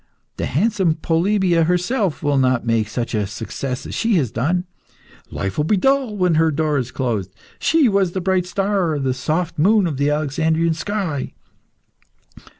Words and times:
The 0.37 0.47
handsome 0.47 0.95
Polybia 0.95 1.65
herself 1.65 2.23
will 2.23 2.39
not 2.39 2.65
make 2.65 2.87
such 2.87 3.13
a 3.13 3.27
success 3.27 3.85
as 3.85 3.93
she 3.93 4.15
has 4.15 4.31
done." 4.31 4.65
"Life 5.29 5.57
will 5.57 5.63
be 5.63 5.77
dull 5.77 6.17
when 6.17 6.33
her 6.41 6.49
door 6.49 6.79
is 6.79 6.89
closed." 6.91 7.31
"She 7.59 7.87
was 7.87 8.13
the 8.13 8.19
bright 8.21 8.47
star, 8.47 8.97
the 8.97 9.13
soft 9.13 9.59
moon 9.59 9.85
of 9.85 9.97
the 9.97 10.09
Alexandrian 10.09 10.73
sky." 10.73 11.33